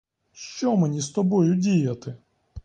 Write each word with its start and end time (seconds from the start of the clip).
Що 0.31 0.77
мені 0.77 1.01
з 1.01 1.09
тобою 1.09 1.55
діяти! 1.55 2.15